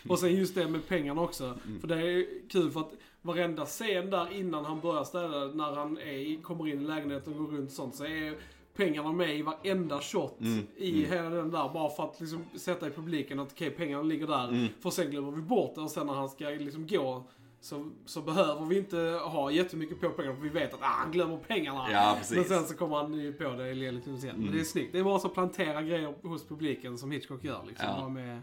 [0.09, 1.45] Och sen just det med pengarna också.
[1.45, 1.81] Mm.
[1.81, 5.99] För det är kul för att varenda scen där innan han börjar städa, när han
[5.99, 8.35] är, kommer in i lägenheten och går runt och sånt, så är
[8.75, 10.67] pengarna med i varenda shot Mm.
[10.77, 11.69] i hela den där.
[11.69, 14.49] Bara för att liksom sätta i publiken att okej, pengarna ligger där.
[14.49, 14.67] Mm.
[14.81, 17.25] För sen glömmer vi bort det och sen när han ska liksom gå
[17.61, 21.13] så, så behöver vi inte ha jättemycket på pengarna för vi vet att ah, han
[21.13, 21.87] glömmer pengarna.
[21.93, 22.17] Ja.
[22.35, 24.37] Men sen så kommer han ju på det i lite sen.
[24.37, 24.93] Men det är snyggt.
[24.93, 27.61] Det är bara så att plantera grejer hos publiken som Hitchcock gör.
[27.69, 27.87] Liksom.
[27.89, 28.09] Ja.
[28.09, 28.41] Med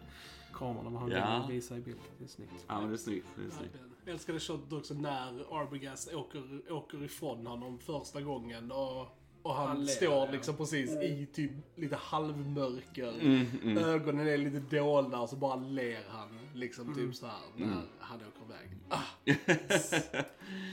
[0.54, 1.44] kameran när han Ja.
[1.48, 1.98] vill visa i bild.
[2.18, 2.66] Det är snyggt.
[2.68, 3.28] Ja, men det är snyggt.
[3.36, 3.76] Det är snyggt.
[4.08, 9.02] Jag älskade shotet också när Arbogast åker, åker ifrån honom första gången och,
[9.42, 13.14] och han, Han står liksom precis i typ lite halvmörker.
[13.22, 17.66] Mm, Ögonen är lite dolda och så bara ler han liksom typ så här när
[17.66, 17.78] Mm.
[18.00, 18.78] han åker iväg.
[18.90, 20.24] Ah,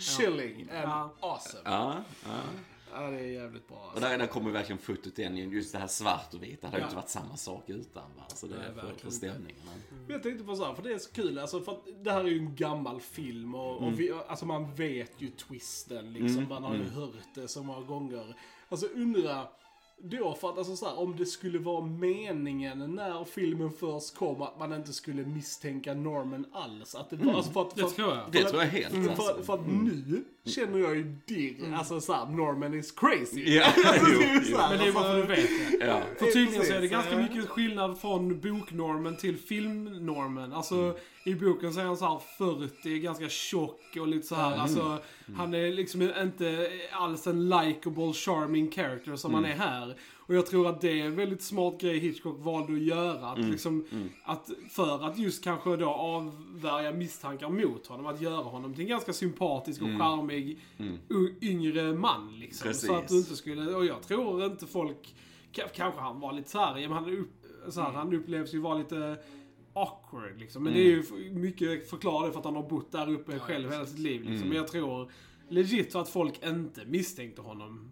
[0.00, 1.14] chilling and Ja.
[1.20, 2.04] awesome.
[2.94, 3.76] Ja, det är jävligt bra.
[3.76, 4.00] Och Alltså.
[4.00, 6.60] där, där kommer verkligen fotot igen, just det här svart och vit.
[6.60, 6.86] Det hade ju Ja.
[6.86, 8.24] inte varit samma sak utan va.
[8.28, 9.16] Så det Nej, är för, verkligen för inte.
[9.16, 9.60] stämningen.
[9.90, 10.04] Men...
[10.08, 12.20] Jag tänkte på så här, för det är så kul, alltså för att det här
[12.20, 13.92] är ju en gammal film och, Mm.
[13.94, 17.86] och vi, alltså man vet ju twisten liksom, man har ju hört det så många
[17.86, 18.36] gånger.
[18.68, 19.46] Alltså undra
[19.98, 24.42] då för att alltså så här, om det skulle vara meningen när filmen först kom
[24.42, 26.94] att man inte skulle misstänka Norman alls.
[26.94, 28.24] Att det var, alltså för att, för Det tror jag.
[28.24, 29.22] för Det tror jag helt Mm, alltså.
[29.34, 33.42] för, för att nu känner jag ju dirr, alltså såhär, Norman is crazy.
[33.54, 34.56] Ja, alltså, jo, det är ju jo.
[34.56, 35.86] så här, Men det är bara för att du vet det.
[35.86, 36.00] Ja.
[36.18, 40.52] För tydligen så är det ganska mycket skillnad från boknormen till filmnormen.
[40.52, 40.96] Alltså Mm.
[41.24, 44.48] i boken så är han så här 40, ganska tjock och lite så här.
[44.48, 44.60] Mm.
[44.60, 44.98] Alltså
[45.36, 49.44] han är liksom inte alls en likable, charming character som Mm.
[49.44, 49.96] han är här.
[50.26, 53.26] Och jag tror att det är en väldigt smart grej Hitchcock valde att göra.
[53.30, 53.50] Att Mm.
[53.50, 53.84] liksom,
[54.24, 58.06] att för att just kanske då avvärja misstankar mot honom.
[58.06, 60.58] Att göra honom till en ganska sympatisk och charmig
[61.08, 62.38] u- yngre man.
[62.38, 62.74] Liksom.
[62.74, 62.98] Så Mm.
[63.02, 65.14] Att du inte skulle, och jag tror inte folk,
[65.52, 67.30] ka- kanske han var lite såhär, han, upp,
[67.68, 69.16] så här, han upplevs ju vara lite
[69.74, 70.64] awkward liksom.
[70.64, 73.70] Men det är ju f- mycket förklarat för att han har bott där uppe själv
[73.70, 74.48] hela sitt liv liksom.
[74.48, 75.10] Men jag tror
[75.48, 77.90] legit att folk inte misstänkte honom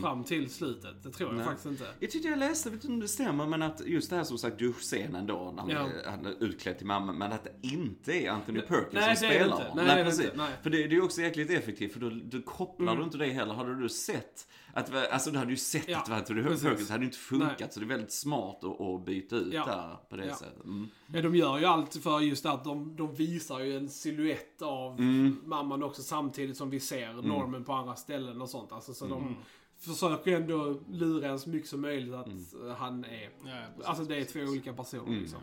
[0.00, 1.02] fram till slutet.
[1.02, 1.44] Det tror jag Nej.
[1.46, 1.86] faktiskt inte.
[2.00, 4.24] Jag tyckte jag läste, jag vet inte om det stämmer, men att just det här
[4.24, 6.10] som sagt duschscenen då, när han, Ja.
[6.10, 9.56] han är utklädd till mamma, men att det inte är Anthony Perkins nej, som spelar
[9.56, 9.76] honom.
[9.86, 10.24] Nej, det precis.
[10.24, 10.36] inte.
[10.36, 10.52] Nej.
[10.62, 13.26] För det, det är ju också jäkligt effektivt, för då, då kopplar du inte det
[13.26, 13.54] heller.
[13.54, 16.42] Hade du sett, att, alltså du hade ju sett Ja, att Anthony.
[16.42, 17.58] Perkins, det hade ju inte funkat.
[17.60, 17.68] Nej.
[17.72, 19.64] Så det är väldigt smart att, att byta ut Ja.
[19.66, 20.34] där på det Ja.
[20.34, 20.64] sättet.
[20.64, 20.88] Mm.
[21.14, 25.00] Ja, de gör ju allt för just att de, de visar ju en silhuett av
[25.00, 25.40] Mm.
[25.44, 28.72] mamman också samtidigt som vi ser normen på andra ställen och sånt.
[28.72, 29.36] Alltså, så de
[29.78, 33.22] försöker ändå lura en så mycket som möjligt att eh, han är...
[33.22, 33.84] Ja, precis.
[33.84, 35.38] Alltså det är två olika personer liksom.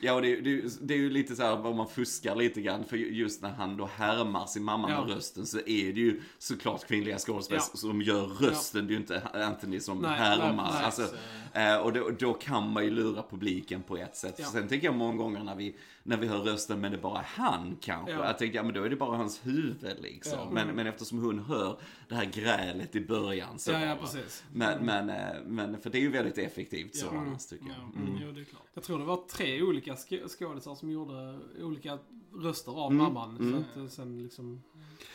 [0.00, 2.84] Ja, och det, det, det är ju lite så här om man fuskar lite grann.
[2.84, 5.04] För just när han då härmar sin mamma Ja.
[5.04, 7.78] med rösten så är det ju såklart kvinnliga skådespelare Ja.
[7.78, 8.86] som gör rösten.
[8.86, 10.46] Det är ju inte Anthony som Nej, härmar.
[10.64, 10.84] nej, nej.
[10.84, 11.02] alltså,
[11.52, 14.34] eh, och då, då kan man ju lura publiken på ett sätt.
[14.38, 14.44] Ja.
[14.46, 17.24] Sen tänker jag många gånger när vi, när vi hör rösten men det är bara
[17.26, 18.12] han kanske.
[18.12, 18.26] Ja.
[18.26, 20.38] Jag tänker, ja men då är det bara hans huvud liksom.
[20.38, 20.50] Ja.
[20.52, 21.78] Men, men eftersom hon hör
[22.08, 23.72] det här grälet i början så.
[23.72, 24.44] Ja, ja, precis.
[24.52, 27.18] Men, men, eh, men, för det är ju väldigt effektivt så Ja.
[27.18, 27.74] annars tycker jag.
[27.76, 28.18] Ja, mm.
[28.22, 28.62] jo det är klart.
[28.74, 31.98] Jag tror det var tre olika sk- skådisar som gjorde olika
[32.42, 33.38] röster av Mm, mamman.
[33.52, 34.62] Så att eh, sen liksom...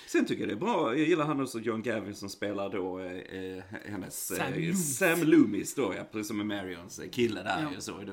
[0.07, 0.97] Sen tycker jag det är bra.
[0.97, 4.73] Jag gillar han också, John Gavin som spelar då eh, eh, hennes Sam Sam, eh.
[4.73, 7.71] Sam Loomis då ja, precis som med Marions eh, kille där Ja.
[7.75, 7.97] ju så.
[7.97, 8.05] Är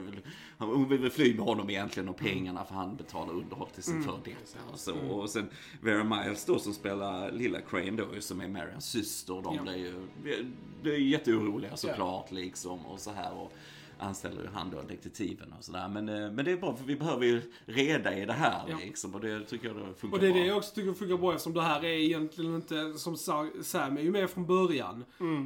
[0.58, 3.82] han- hon vill väl fly med honom egentligen och pengarna för han betalar underhåll till
[3.82, 4.04] sin Mm.
[4.04, 4.94] före detta och så.
[4.96, 5.48] Och sen
[5.82, 9.42] Vera Miles då som spelar lilla Crane då som är Marions syster.
[9.42, 9.62] De Ja.
[9.62, 13.32] blir ju, är jätteoroliga såklart liksom och så här.
[13.34, 13.52] Och,
[13.98, 15.88] anställer ju han då detektiven och sådär.
[15.88, 18.76] Men, eh, men det är bra för vi behöver ju reda i det här Ja.
[18.84, 19.14] liksom.
[19.14, 20.40] Och det tycker jag då funkar Och det är bra.
[20.40, 23.96] det jag också tycker funkar bra eftersom det här är egentligen inte, som Sa- Sam
[23.96, 25.04] är ju med från början.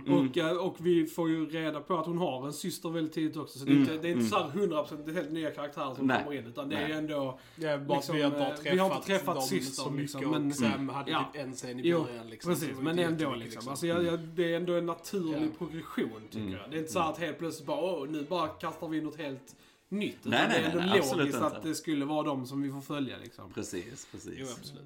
[0.09, 3.37] Och, eh, och vi får ju reda på att hon har en syster väldigt tidigt
[3.37, 3.59] också.
[3.59, 6.25] Så det är inte, det är inte så här 100% helt nya karaktärer som Nej.
[6.25, 6.47] kommer in.
[6.47, 7.39] Utan det är ju ändå...
[7.57, 9.91] Det bara Liksom, vi har bara eh, träffat, vi har inte träffat dem systern, så
[9.91, 11.31] mycket liksom, och men- Sam hade Ja.
[11.33, 12.53] typ en scen i början liksom.
[12.53, 12.69] precis.
[12.69, 13.69] så det Men ändå jättemycket, liksom.
[13.71, 15.59] Alltså, jag, jag, det är ändå en naturlig Ja.
[15.59, 16.71] progression tycker jag.
[16.71, 19.05] Det är inte så här att helt plötsligt bara, åh, nu bara kastar vi in
[19.05, 19.57] något helt
[19.89, 20.17] nytt.
[20.21, 21.57] Utan Nej, nej, det är ändå nej, nej, absolut logiskt inte.
[21.57, 23.53] att det skulle vara de som vi får följa liksom.
[23.53, 24.35] Precis, precis.
[24.37, 24.85] Jo, absolut.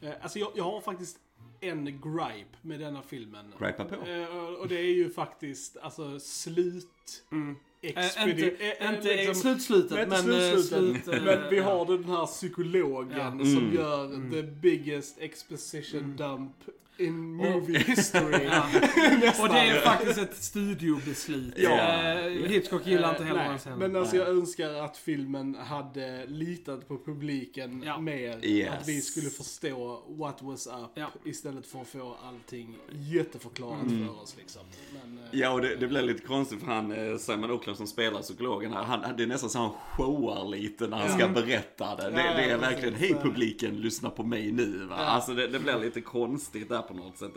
[0.00, 1.18] Eh, Alltså jag, jag har faktiskt
[1.60, 3.52] en gripe med denna filmen.
[3.60, 3.94] Gripa på.
[4.10, 7.24] Eh, och- Och det är ju faktiskt, alltså slut...
[7.32, 7.56] Mm.
[7.82, 10.22] Expedi- inte inte liksom- slutslutet, Nej, men...
[10.22, 11.04] slutslutet.
[11.04, 13.30] slut, Men vi har den här psykologen Ja.
[13.30, 13.74] som Mm.
[13.74, 16.52] gör the biggest exposition dump
[16.98, 18.44] in movie history.
[18.50, 18.62] Ja.
[19.42, 21.54] Och det är faktiskt ett studiobeslut.
[21.56, 21.70] Ja.
[21.70, 23.66] Eh, Hitchcock gillar inte Eh, heller hans.
[23.78, 27.98] Men alltså jag önskar att filmen hade litat på publiken Ja.
[28.00, 28.44] mer.
[28.44, 28.70] Yes.
[28.80, 31.06] Att vi skulle förstå what was up Ja.
[31.24, 34.06] istället för att få allting jätteförklarat Mm.
[34.06, 34.62] för oss liksom.
[34.92, 37.86] Men, eh, Ja, och det, det blev lite konstigt för han, eh, Simon Oakland som
[37.86, 41.96] spelar psykologen här, han, det är nästan så han showar lite när han ska berätta
[41.96, 42.10] det.
[42.10, 44.84] Det, Ja, det är verkligen, hej publiken, lyssna på mig nu.
[44.90, 44.94] Va?
[44.98, 45.04] Ja.
[45.04, 47.36] Alltså det, det blir lite konstigt där på något sätt.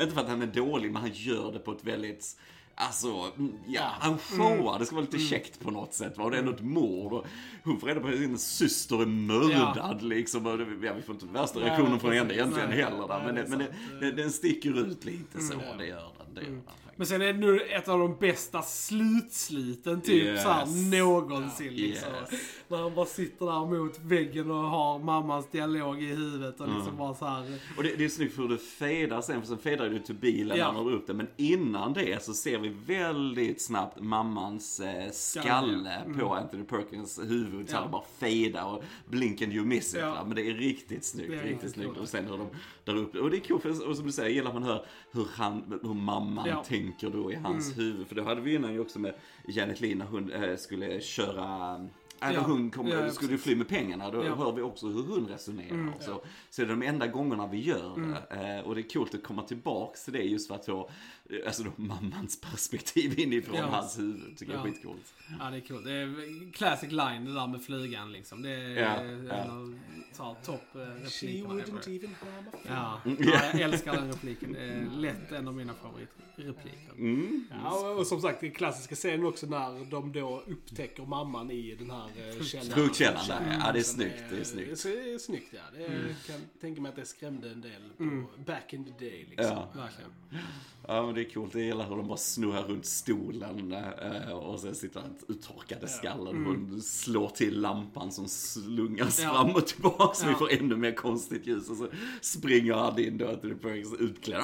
[0.00, 2.36] Inte för att han är dålig, men han gör det på ett väldigt
[2.78, 4.78] Alltså, mm, ja, han showar.
[4.78, 6.18] Det ska vara lite käckt på något sätt.
[6.18, 6.24] Va?
[6.24, 7.12] Och det är ändå ett mord.
[7.12, 7.26] Och
[7.64, 10.46] hon får reda på att sin syster är mördad liksom.
[10.46, 12.82] Och det, ja, vi får inte värsta reaktionen från henne egentligen Nej.
[12.82, 13.08] heller.
[13.08, 13.22] Där.
[13.26, 14.00] Men, det det, är men det, sant.
[14.00, 15.54] det, den sticker ut lite så.
[15.54, 15.78] Mm.
[15.78, 16.34] Det gör den.
[16.34, 16.85] Det gör den faktiskt.
[16.98, 20.42] Men sen är det nu ett av de bästa slutsliten typ Yes.
[20.42, 22.08] så här någonsin liksom.
[22.30, 22.40] Yes.
[22.68, 26.96] När han bara sitter där mot väggen och har mammans dialog i huvudet och liksom
[26.96, 27.58] bara så här.
[27.76, 30.14] Och det, det är snyggt för hur det fejdar sen, för sen fejdar det till
[30.14, 30.72] bilen Ja.
[30.72, 31.14] när han upp det.
[31.14, 37.70] Men innan det så ser vi väldigt snabbt mammans eh, skalle på Anthony Perkins huvud.
[37.70, 40.02] Så han bara fejdar och blink and you miss it.
[40.02, 40.24] Va?
[40.26, 41.96] Men det är riktigt snyggt, är riktigt snyggt.
[41.98, 42.46] Och sen hur de
[42.84, 43.20] drar upp det.
[43.20, 46.46] Och det är coolt, och som du säger, gillar man hör hur, han, hur mamman
[46.48, 46.64] Ja.
[46.86, 48.08] Tänker då i hans huvud.
[48.08, 49.14] För det hade vi innan ju också med
[49.46, 51.88] Janet Leigh när hon eh, skulle köra
[52.22, 52.40] Äh, Ja.
[52.40, 54.26] hon kom, Ja, skulle ju fly med pengarna, då Ja.
[54.26, 54.38] Mm.
[54.38, 55.92] hör vi också hur hon resonerar.
[56.00, 57.96] så, så är det de enda gångerna vi gör
[58.30, 58.56] det.
[58.58, 60.90] Eh, och det är coolt att komma tillbaks till det just för att få
[61.30, 63.66] eh, alltså då, mammans perspektiv inifrån Ja.
[63.66, 64.36] hans huvud.
[64.38, 64.72] Tycker jag är Ja.
[64.72, 65.14] skitcoolt.
[65.40, 65.84] Ja det är coolt.
[65.84, 68.42] Det är classic line det där med flygan liksom.
[68.42, 69.52] Det är Ja, en ja.
[69.52, 69.78] av
[70.12, 73.16] så här, topp eh, She wouldn't even harm a Ja, Mm.
[73.20, 74.52] ja, jag älskar den repliken.
[74.52, 76.92] Det är lätt en av mina favoritrepliker.
[76.98, 77.44] Mm.
[77.64, 81.90] Ja, och som sagt, den klassiska scenen också när de då upptäcker mamman i den
[81.90, 82.05] här
[82.38, 82.72] eh, källaren.
[82.72, 84.22] Fruktkällaren där, ja det är snyggt.
[84.30, 84.82] Det är snyggt.
[84.82, 85.60] Det är snyggt, ja.
[85.76, 89.26] Det är, kan tänka mig att det skrämde en del på back in the day
[89.30, 89.46] liksom.
[89.56, 89.68] Ja.
[89.74, 90.10] Verkligen.
[90.88, 94.60] Ja men det är coolt, jag gillar hur de bara snurrar runt stolen eh, och
[94.60, 99.30] sen sitter han uttorkade skallen och hon slår till lampan som slungas Ja.
[99.32, 100.38] fram och tillbaka så vi Ja.
[100.38, 101.88] får ännu mer konstigt ljus och så
[102.20, 104.40] springer han in då till Perkins utklädd.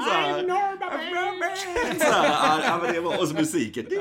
[0.00, 1.98] Ah, så här.
[1.98, 3.16] Så här, ja, ja, men det är bra.
[3.20, 3.86] Och så musiken.
[3.90, 4.00] Så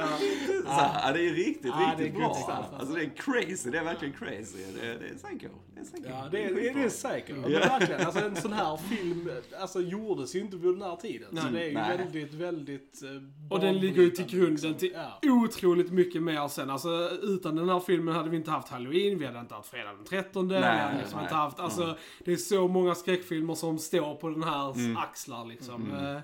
[0.71, 2.25] här, ja, det är riktigt, riktigt bra.
[2.27, 2.51] alltså.
[2.79, 4.57] Alltså det är crazy, det är verkligen crazy.
[4.81, 5.47] Det är, psycho.
[5.75, 6.09] Det är psycho.
[6.09, 7.35] Ja, det är, det är, det är säkert.
[7.37, 9.29] Men verkligen, alltså en sån här film
[9.61, 11.27] alltså, gjordes ju inte på den här tiden.
[11.37, 11.51] Så Nej.
[11.53, 11.97] det är ju Nej.
[11.97, 13.09] väldigt, väldigt eh,
[13.51, 14.73] Och den ligger ju till grunden liksom.
[14.73, 15.19] till Ja.
[15.31, 16.69] otroligt mycket mer sen.
[16.69, 19.93] Alltså utan den här filmen hade vi inte haft Halloween, vi hade inte haft Fredag
[19.93, 20.47] den 13.
[20.49, 21.25] vi hade liksom nej.
[21.25, 24.97] inte haft, alltså det är så många skräckfilmer som står på den här Mm.
[24.97, 25.88] axlar liksom.
[25.91, 26.15] Mm.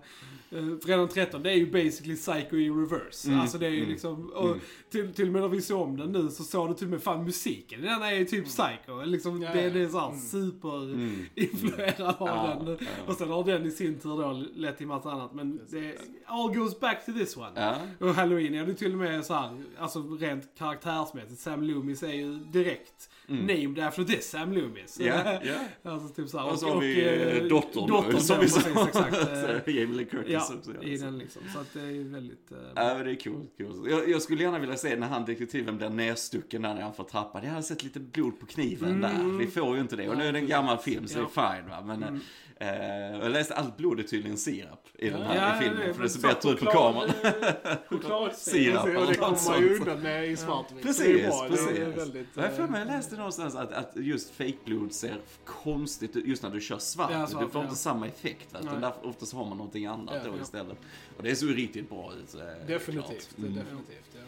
[0.72, 3.28] Uh, Fredag den 13, det är ju basically Psycho i reverse.
[3.28, 3.40] Mm.
[3.40, 4.58] Alltså det är ju liksom, och
[4.92, 6.92] till, till och med när vi såg om den nu så såg du till och
[6.92, 9.02] med fan musiken den är ju typ Psycho.
[9.06, 9.70] Liksom, Ja, det, ja.
[9.70, 12.78] det är såhär superinfluerad av Ja, den.
[12.80, 12.88] ja.
[13.08, 15.34] Och sen har den i sin tur då lett till massa annat.
[15.34, 17.52] Men det all goes back to this one.
[17.56, 17.76] Ja.
[18.00, 21.42] Och Halloween är det till och med så här, alltså rent karaktärsmässigt.
[21.42, 25.00] Sam Loomis är ju direkt named after this Sam Loomis.
[25.00, 25.14] Mm.
[25.26, 25.54] Ja, ja.
[25.92, 26.52] alltså typ så här.
[26.52, 28.88] Och så har vi eh, eh, dottern, dottern som vi sa.
[28.88, 29.16] exakt.
[29.68, 30.84] Eh, Jamie Lee Curtis Ja, också.
[30.84, 31.42] i den liksom.
[31.54, 32.52] Så att det är väldigt...
[32.52, 33.58] eh, Ja, det är coolt.
[33.58, 33.90] coolt.
[33.92, 37.44] Jag, jag skulle gärna vilja se när han detektiven blir nedstucken där får trappan.
[37.44, 39.38] Jag hade sett lite blod på kniven där.
[39.40, 40.10] Vi får ju inte det.
[40.10, 41.30] Och nu är det en gammal film så Ja.
[41.36, 41.82] det är fine va.
[41.82, 42.22] Men
[42.60, 45.82] eh, jag läste allt blod är tydligen sirap i den här Ja, filmen.
[45.82, 47.10] är för det ser bättre ut på kameran.
[47.90, 49.88] Choklad Sirap Och eller det något kommer man ju sånt.
[49.88, 50.84] undan med i svartvitt.
[50.84, 51.80] Precis, precis.
[51.80, 56.26] väldigt, Jag, för eh, mig, jag läste någonstans att, att just fejkblod ser konstigt ut
[56.28, 57.10] just när du kör svart.
[57.12, 57.66] Ja, svart, du får ja.
[57.66, 58.54] inte samma effekt.
[58.54, 58.60] Va?
[58.60, 58.82] Utan Nej.
[58.82, 60.78] därför, oftast har man någonting annat Ja, då istället.
[61.18, 62.36] Och det ju riktigt bra ut.
[62.36, 63.38] eh, Definitivt.
[63.38, 63.54] Mm.
[63.56, 64.22] Definitivt, ja.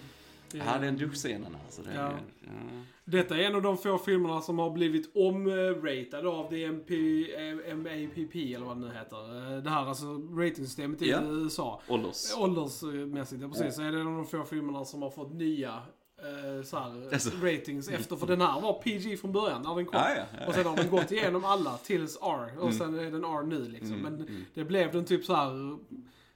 [0.65, 1.81] Ja, det är en duschscenen alltså.
[1.81, 2.11] Det är, Ja.
[3.09, 6.93] Detta är en av de få filmerna som har blivit omratade av DMP,
[7.35, 9.53] eh, MAPP eller vad det nu heter.
[9.55, 10.05] Eh, Det här alltså
[10.37, 11.21] ratingsystemet i Ja.
[11.23, 11.81] USA.
[11.87, 12.33] Ålders...
[12.37, 13.75] Åldersmässigt, ja precis.
[13.75, 15.73] Så är det en av de få filmerna som har fått nya
[16.19, 17.29] eh, så här, Alltså.
[17.41, 18.15] ratings efter.
[18.15, 19.99] För den här var PG från början när den kom.
[19.99, 20.47] Ja, ja, ja.
[20.47, 22.51] Och sen har den gått igenom alla tills R.
[22.57, 22.73] Och Mm.
[22.73, 23.97] sen är den R nu liksom.
[23.97, 25.77] Men det blev den typ så här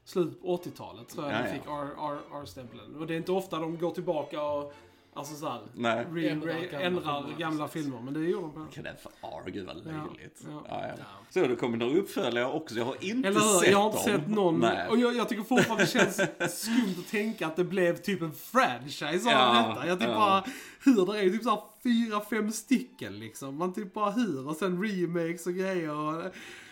[0.05, 2.95] slut på 80-talet tror jag Ja, den fick R-stämpeln.
[2.95, 4.73] Och det är inte ofta de går tillbaka och
[5.13, 6.06] Alltså såhär, Nej.
[6.13, 8.02] re, Ändrar gamla filmer.
[8.02, 10.43] Men det gjorde de på Kan för R, gud vad löjligt.
[10.47, 10.93] Ja, Ja, ja.
[10.97, 11.04] ja.
[11.30, 12.76] Så det kommer några uppföljare också.
[12.76, 13.60] Jag har inte Eller hur?
[13.60, 14.19] sett Jag har inte dem.
[14.21, 14.60] sett någon.
[14.60, 14.88] Nej.
[14.89, 16.15] Och jag, jag tycker fortfarande det känns
[16.62, 19.88] skumt att tänka att det blev typ en franchise av Ja, detta.
[19.88, 20.15] Jag typ ja.
[20.15, 20.43] bara,
[20.84, 21.06] hur?
[21.13, 23.56] Det är typ såhär fyra, fem stycken liksom.
[23.58, 24.47] Man typ bara hur?
[24.50, 25.95] Och sen remakes och grejer.
[25.95, 26.24] Och,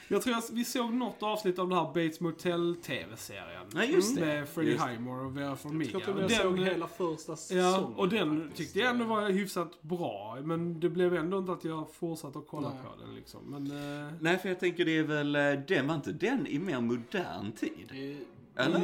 [0.09, 3.65] jag tror att vi såg något avsnitt av den här Bates Motel TV-serien.
[3.75, 4.21] Ja, just det.
[4.25, 4.71] Med Freddie.
[4.71, 5.89] Highmore och Vera Farmiga.
[5.93, 7.63] Jag tror Och jag såg den- hela första säsongen.
[7.63, 8.57] Ja, och den faktiskt.
[8.57, 10.37] tyckte jag ändå var hyfsat bra.
[10.43, 12.77] Men det blev ändå inte att jag fortsatte att kolla Nej.
[12.83, 13.39] på den liksom.
[13.47, 13.65] Men,
[14.07, 16.81] eh, Nej, för jag tänker det är väl, eh, den var inte den i mer
[16.81, 17.71] modern tid?
[17.91, 18.17] Det-
[18.63, 18.79] Eller?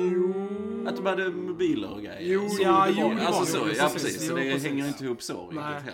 [0.90, 2.34] Att de hade mobiler och grejer?
[2.34, 3.76] Jo, Så ja, det jo, var- det Alltså var så, det.
[3.78, 4.28] ja Precis, precis.
[4.28, 4.68] Så jo, det precis.
[4.70, 5.94] hänger inte ihop så riktigt heller.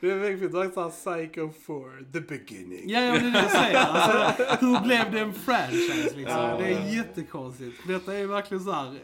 [0.00, 2.90] Det är är riktigt såhär Psycho 4, the beginning.
[2.90, 3.78] Ja, ja, det är det jag säger.
[3.78, 6.40] Alltså, hur blev det en franchise liksom?
[6.42, 6.94] Ja, det är ja.
[6.94, 7.88] jättekonstigt.
[7.88, 8.98] Detta är verkligen så här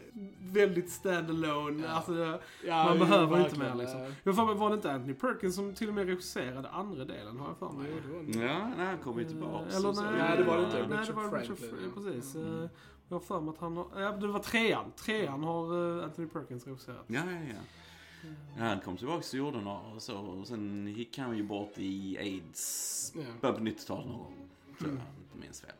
[0.52, 1.88] väldigt standalone.
[1.88, 3.76] Alltså, det, Ja, man behöver inte verkligen.
[3.76, 4.14] mer liksom.
[4.22, 7.38] Jag får, mig, var det inte Anthony Perkins som till och med regisserade andra delen
[7.38, 7.92] har jag för mig?
[8.46, 9.76] Ja, nej, han kommer ju tillbaks.
[9.76, 10.02] Eller och så.
[10.02, 10.78] nej, Nej, det var det inte.
[10.78, 12.02] Nej, det Richard var Richard Franklin, ja.
[12.02, 12.34] Precis.
[12.34, 12.68] Eh,
[13.08, 13.86] Jag har för mig att han har...
[14.00, 14.92] Ja, det var trean.
[14.96, 17.04] Trean har eh, Anthony Perkins regisserat.
[17.06, 17.60] Ja, ja, ja.
[18.58, 20.16] Ja, han kom tillbaka till jorden och så.
[20.18, 23.12] Och sen gick han ju bort i aids.
[23.16, 23.22] Ja.
[23.40, 24.48] Början på 90-talet någon gång.
[24.78, 25.70] Tror jag, inte minns fel.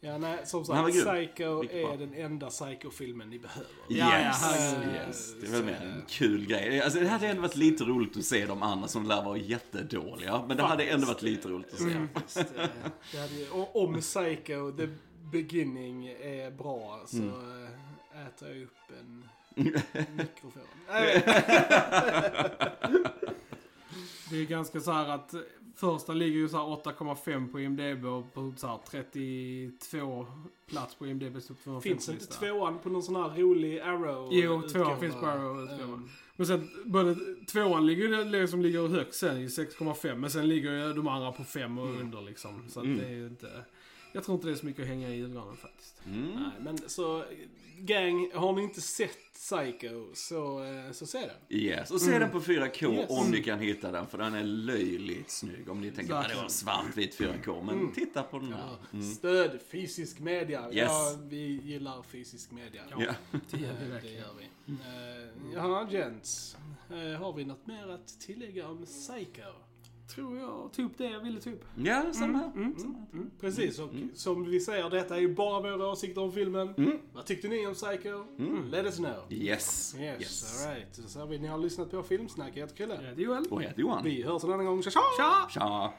[0.00, 0.92] Ja, nej, som var sagt.
[0.92, 3.70] Psycho är den enda Psycho-filmen ni behöver.
[3.88, 5.34] Ja, ja, yes, yes.
[5.40, 6.82] Det är väl mer en kul grej.
[6.82, 10.44] Alltså, det hade ändå varit lite roligt att se de andra som lär vara jättedåliga.
[10.48, 11.84] Men det hade ändå varit lite roligt att se.
[11.92, 12.08] Mm.
[12.14, 12.66] Eh,
[13.12, 14.88] det hade ju, och om Psycho, the
[15.32, 17.64] beginning, är bra så Mm.
[18.14, 20.62] eh, äter jag upp en mikrofon.
[24.30, 25.34] Det är ganska så här att
[25.76, 30.26] första ligger ju så här 8,5 på IMDB och på så här 32
[30.70, 34.28] plats på IMDBs topp 250 Finns inte tvåan på någon sån här rolig Arrow?
[34.32, 35.92] Jo, tvåan finns på Arrow-utgåvan.
[35.94, 37.16] Um, Men sen, både
[37.52, 40.14] tvåan ligger ju det som ligger högst sen i 6,5.
[40.14, 42.64] Men sen ligger ju de andra på 5 och under liksom.
[42.68, 42.98] Så att Mm.
[42.98, 43.50] det är ju inte...
[44.12, 45.94] Jag tror inte det är så mycket att hänga i julgranen faktiskt.
[46.06, 46.30] Mm.
[46.34, 47.24] Nej, men så,
[47.78, 51.58] gang, har ni inte sett Psycho så, eh, så se den.
[51.60, 53.10] Yes, och se den på 4K Yes.
[53.10, 55.68] om ni kan hitta den, för den är löjligt snygg.
[55.68, 56.50] Om ni tänker att det var Verkligen.
[56.50, 58.76] svartvit 4K, men titta på den här.
[58.92, 60.66] Ja, Stöd fysisk media.
[60.72, 60.74] Yes.
[60.90, 62.82] Ja, vi gillar fysisk media.
[62.90, 63.14] Ja.
[63.50, 64.16] Det gör vi Eh, det verkligen.
[64.16, 64.72] gör vi.
[64.72, 66.56] Uh, jaha, gents.
[66.90, 69.42] Eh, har vi något mer att tillägga om Psycho?
[70.14, 71.64] Tror jag tog upp det jag ville ta upp.
[71.76, 72.52] Ja, samma här.
[72.54, 72.78] Mm.
[72.78, 73.06] Samma här.
[73.40, 76.74] Precis, och som vi säger, detta är ju bara våra åsikter om filmen.
[76.76, 76.98] Mm.
[77.12, 78.24] Vad tyckte ni om Psycho?
[78.70, 79.32] Let us know.
[79.32, 79.94] Yes.
[79.98, 80.66] Yes, yes.
[80.66, 81.10] alright.
[81.10, 82.50] Så har vi, ni har lyssnat på Filmsnack.
[82.54, 82.94] Jag heter Chrille.
[82.94, 83.44] Jag heter Joel.
[83.50, 84.04] Och jag heter Johan.
[84.04, 84.82] Vi hörs en annan gång.
[84.82, 85.00] Tja tja!
[85.18, 85.48] Tja!
[85.50, 85.92] Tja!